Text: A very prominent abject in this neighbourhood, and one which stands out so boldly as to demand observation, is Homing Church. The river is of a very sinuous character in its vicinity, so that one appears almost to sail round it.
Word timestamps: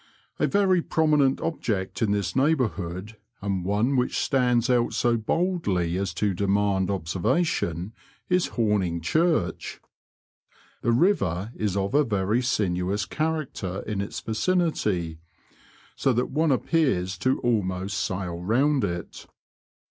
A 0.39 0.47
very 0.47 0.81
prominent 0.81 1.39
abject 1.41 2.01
in 2.01 2.09
this 2.09 2.35
neighbourhood, 2.35 3.17
and 3.39 3.63
one 3.63 3.95
which 3.95 4.17
stands 4.17 4.67
out 4.67 4.93
so 4.95 5.15
boldly 5.15 5.95
as 5.95 6.11
to 6.15 6.33
demand 6.33 6.89
observation, 6.89 7.93
is 8.27 8.47
Homing 8.57 9.01
Church. 9.01 9.79
The 10.81 10.91
river 10.91 11.51
is 11.55 11.77
of 11.77 11.93
a 11.93 12.03
very 12.03 12.41
sinuous 12.41 13.05
character 13.05 13.81
in 13.85 14.01
its 14.01 14.19
vicinity, 14.19 15.19
so 15.95 16.13
that 16.13 16.31
one 16.31 16.51
appears 16.51 17.19
almost 17.43 17.95
to 17.95 17.99
sail 18.07 18.39
round 18.41 18.83
it. 18.83 19.27